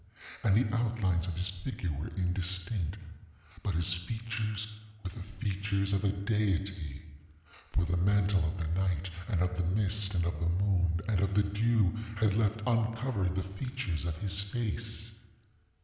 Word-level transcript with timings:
And 0.43 0.55
the 0.57 0.75
outlines 0.75 1.27
of 1.27 1.35
his 1.35 1.47
figure 1.49 1.91
were 1.91 2.07
indistinctŌĆöbut 2.07 3.75
his 3.75 3.93
features 3.93 4.67
were 5.03 5.11
the 5.11 5.21
features 5.21 5.93
of 5.93 6.03
a 6.03 6.11
deity; 6.11 7.03
for 7.71 7.85
the 7.85 7.97
mantle 7.97 8.43
of 8.43 8.57
the 8.57 8.67
night, 8.79 9.11
and 9.27 9.43
of 9.43 9.55
the 9.55 9.75
mist, 9.79 10.15
and 10.15 10.25
of 10.25 10.39
the 10.39 10.49
moon, 10.49 11.01
and 11.07 11.19
of 11.19 11.35
the 11.35 11.43
dew, 11.43 11.95
had 12.17 12.33
left 12.35 12.63
uncovered 12.65 13.35
the 13.35 13.43
features 13.43 14.05
of 14.05 14.17
his 14.17 14.39
face. 14.39 15.11